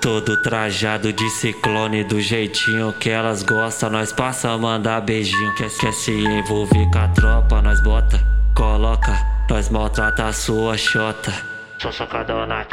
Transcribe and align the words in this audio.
todo 0.00 0.36
trajado 0.42 1.12
de 1.12 1.30
ciclone, 1.30 2.04
do 2.04 2.20
jeitinho 2.20 2.92
que 2.92 3.10
elas 3.10 3.42
gostam. 3.42 3.90
Nós 3.90 4.12
passa 4.12 4.50
a 4.50 4.58
mandar 4.58 5.00
beijinho. 5.00 5.54
Quer, 5.54 5.70
quer 5.70 5.92
se 5.92 6.12
envolver 6.12 6.90
com 6.90 6.98
a 6.98 7.08
tropa, 7.08 7.62
nós 7.62 7.80
bota, 7.82 8.20
coloca, 8.54 9.16
nós 9.48 9.68
maltrata 9.68 10.26
a 10.26 10.32
sua 10.32 10.76
chota. 10.76 11.32
Só 11.78 11.90
socadona, 11.92 12.66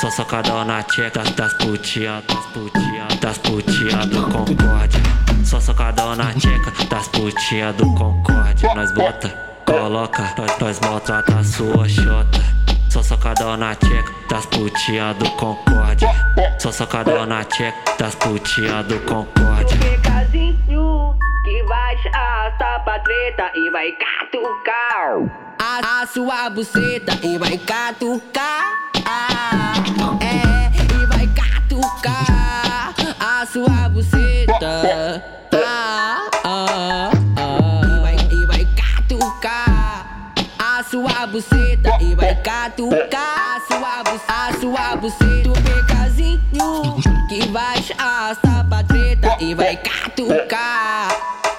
só 0.00 0.10
socadona 0.10 0.64
na 0.64 0.82
tcheca 0.82 1.22
das 1.22 1.54
putinha, 1.54 2.22
das 2.28 2.46
putinha, 2.46 3.08
das 3.20 3.38
putinha 3.38 4.06
do 4.06 4.22
Concórdia. 4.22 5.02
Só 5.44 5.60
socadona 5.60 6.24
na 6.24 6.32
tcheca 6.34 6.72
das 6.88 7.08
putinha 7.08 7.72
do 7.72 7.86
Concórdia. 7.94 8.74
Nós 8.74 8.92
bota, 8.92 9.28
coloca, 9.64 10.34
nós, 10.36 10.58
nós 10.60 10.80
maltrata 10.80 11.38
a 11.38 11.44
sua 11.44 11.88
chota. 11.88 12.43
Só 12.94 13.02
socadão 13.02 13.56
na 13.56 13.74
tcheca 13.74 14.14
das 14.28 14.46
putinha 14.46 15.12
do 15.14 15.28
Concórdia. 15.32 16.08
Só 16.60 16.70
socadão 16.70 17.26
na 17.26 17.42
tcheca 17.42 17.76
das 17.98 18.14
putinha 18.14 18.84
do 18.84 19.00
Concórdia. 19.00 19.76
Pecazinho 19.78 21.18
que 21.44 21.62
vai 21.64 21.96
arrastar 22.12 22.84
pra 22.84 23.00
treta 23.00 23.50
e 23.56 23.68
vai 23.70 23.90
catucar 23.90 25.16
a, 25.58 26.02
a 26.02 26.06
sua 26.06 26.48
buceta 26.50 27.18
e 27.20 27.36
vai 27.36 27.58
catucar. 27.58 28.62
É, 30.20 30.94
e 30.94 31.06
vai 31.06 31.26
catucar 31.34 32.94
a 33.18 33.44
sua 33.44 33.88
buceta. 33.88 35.20
Ah, 35.52 36.30
ah, 36.44 36.83
sua 40.94 41.26
buceta 41.26 41.98
e 42.00 42.14
vai 42.14 42.36
catucar 42.36 43.56
a 43.56 43.60
sua, 43.66 44.04
a 44.28 44.52
sua 44.60 44.96
buceta. 44.96 45.50
O 45.50 45.54
pecazinho 45.60 46.94
que 47.28 47.48
vai 47.48 47.84
arrastar 47.98 48.64
pra 48.68 48.84
treta 48.84 49.36
e 49.40 49.56
vai 49.56 49.76
catucar 49.76 51.08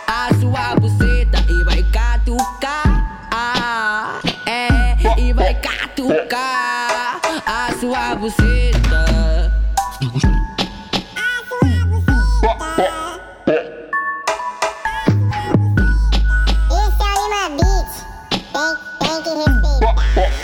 a 0.07 0.33
sua 0.39 0.75
buceta 0.79 1.43
e 1.49 1.63
vai 1.65 1.83
catucar. 1.91 3.27
Ah, 3.29 4.21
é, 4.45 4.95
e 5.19 5.33
vai 5.33 5.53
catucar 5.55 7.19
a 7.45 7.73
sua 7.77 8.15
buceta. 8.15 8.55
Esse 10.15 10.31
é 10.31 10.35
making 19.25 19.41
him 19.41 19.61
big. 20.15 20.34